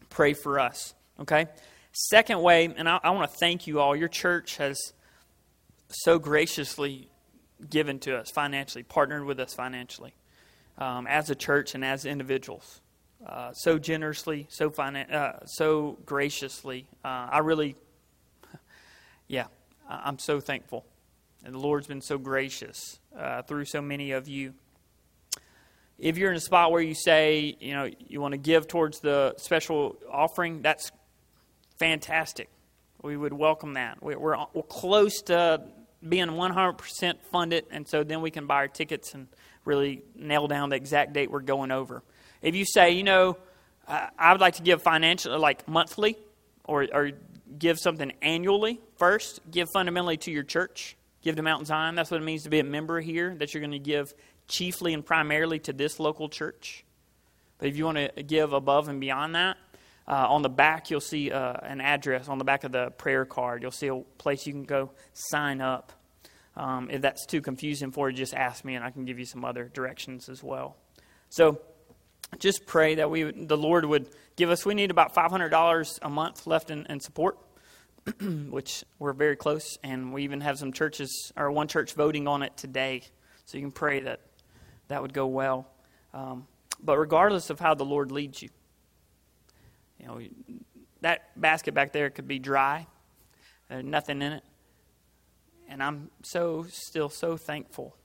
[0.09, 0.95] pray for us.
[1.19, 1.47] Okay.
[1.91, 3.95] Second way, and I, I want to thank you all.
[3.95, 4.93] Your church has
[5.89, 7.09] so graciously
[7.69, 10.13] given to us financially, partnered with us financially,
[10.77, 12.79] um, as a church and as individuals.
[13.25, 16.87] Uh, so generously, so finan- uh, so graciously.
[17.05, 17.75] Uh, I really,
[19.27, 19.47] yeah,
[19.89, 20.85] I'm so thankful.
[21.45, 24.53] And the Lord's been so gracious uh, through so many of you.
[26.03, 28.99] If you're in a spot where you say, you know, you want to give towards
[28.99, 30.91] the special offering, that's
[31.79, 32.49] fantastic.
[33.01, 34.03] We would welcome that.
[34.03, 35.63] We're, we're close to
[36.05, 39.27] being 100% funded, and so then we can buy our tickets and
[39.63, 42.03] really nail down the exact date we're going over.
[42.41, 43.37] If you say, you know,
[43.87, 46.17] I would like to give financially, like monthly,
[46.65, 47.11] or, or
[47.57, 51.95] give something annually first, give fundamentally to your church, give to Mount Zion.
[51.95, 54.13] That's what it means to be a member here, that you're going to give
[54.47, 56.85] chiefly and primarily to this local church.
[57.57, 59.57] But if you want to give above and beyond that,
[60.07, 63.25] uh, on the back, you'll see uh, an address on the back of the prayer
[63.25, 63.61] card.
[63.61, 65.93] You'll see a place you can go sign up.
[66.55, 69.25] Um, if that's too confusing for you, just ask me and I can give you
[69.25, 70.75] some other directions as well.
[71.29, 71.61] So
[72.37, 74.65] just pray that we the Lord would give us.
[74.65, 77.37] We need about $500 a month left in, in support,
[78.21, 79.77] which we're very close.
[79.83, 83.01] And we even have some churches, or one church voting on it today.
[83.45, 84.19] So you can pray that
[84.87, 85.67] that would go well.
[86.13, 86.47] Um,
[86.83, 88.49] but regardless of how the Lord leads you,
[89.99, 90.19] you know,
[91.01, 92.87] that basket back there could be dry,
[93.69, 94.43] There's nothing in it.
[95.69, 97.95] And I'm so, still so thankful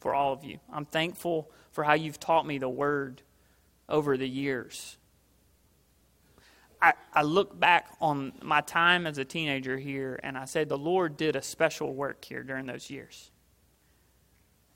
[0.00, 0.58] for all of you.
[0.72, 3.22] I'm thankful for how you've taught me the word
[3.88, 4.98] over the years.
[6.80, 10.78] I, I look back on my time as a teenager here and I say, the
[10.78, 13.30] Lord did a special work here during those years.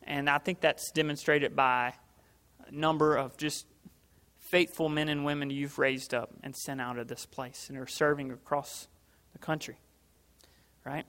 [0.05, 1.94] And I think that's demonstrated by
[2.66, 3.66] a number of just
[4.38, 7.86] faithful men and women you've raised up and sent out of this place and are
[7.86, 8.88] serving across
[9.32, 9.78] the country.
[10.84, 11.07] Right?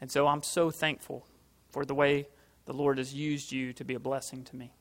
[0.00, 1.26] And so I'm so thankful
[1.70, 2.28] for the way
[2.66, 4.74] the Lord has used you to be a blessing to me.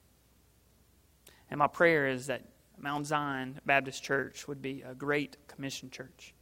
[1.49, 2.41] And my prayer is that
[2.77, 6.33] Mount Zion Baptist Church would be a great commission church.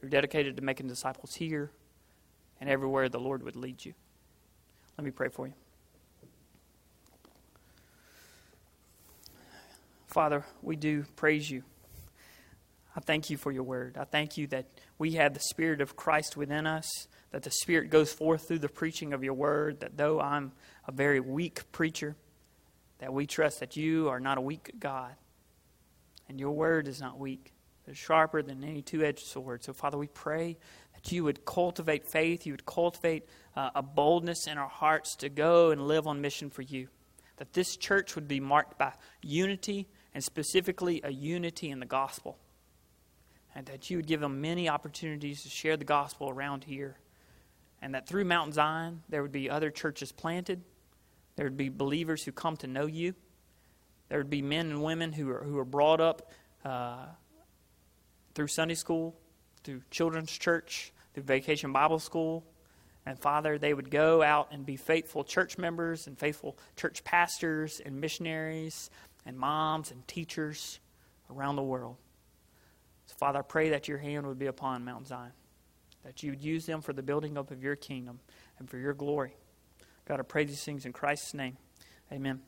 [0.00, 1.70] You're dedicated to making disciples here
[2.60, 3.94] and everywhere the Lord would lead you.
[4.96, 5.54] Let me pray for you.
[10.12, 11.62] Father, we do praise you.
[12.94, 13.96] I thank you for your word.
[13.98, 14.66] I thank you that
[14.98, 18.68] we have the Spirit of Christ within us, that the Spirit goes forth through the
[18.68, 20.52] preaching of your word, that though I'm
[20.86, 22.14] a very weak preacher,
[22.98, 25.14] that we trust that you are not a weak God,
[26.28, 27.54] and your word is not weak.
[27.86, 29.64] It's sharper than any two edged sword.
[29.64, 30.58] So, Father, we pray
[30.92, 35.30] that you would cultivate faith, you would cultivate uh, a boldness in our hearts to
[35.30, 36.88] go and live on mission for you.
[37.38, 38.92] That this church would be marked by
[39.22, 42.38] unity, and specifically a unity in the gospel
[43.54, 46.96] and that you would give them many opportunities to share the gospel around here.
[47.80, 50.62] And that through Mount Zion, there would be other churches planted.
[51.36, 53.14] There would be believers who come to know you.
[54.08, 56.30] There would be men and women who are, who are brought up
[56.64, 57.06] uh,
[58.34, 59.16] through Sunday school,
[59.64, 62.44] through children's church, through vacation Bible school.
[63.04, 67.80] And Father, they would go out and be faithful church members and faithful church pastors
[67.84, 68.90] and missionaries
[69.24, 70.80] and moms and teachers
[71.30, 71.96] around the world.
[73.06, 75.32] So, Father, I pray that your hand would be upon Mount Zion,
[76.04, 78.20] that you would use them for the building up of your kingdom
[78.58, 79.34] and for your glory.
[80.06, 81.56] God, I pray these things in Christ's name.
[82.12, 82.40] Amen.